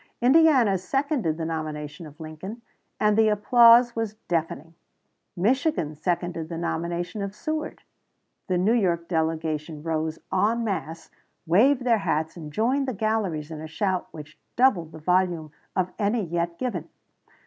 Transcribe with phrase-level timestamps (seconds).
[0.19, 2.63] Indiana seconded the nomination of Lincoln,
[2.99, 4.73] and the applause was deafening.
[5.37, 7.83] Michigan seconded the nomination of Seward;
[8.47, 11.11] the New York delegation rose en masse,
[11.45, 15.91] waved their hats, and joined the galleries in a shout which doubled the volume of
[15.99, 16.89] any yet given.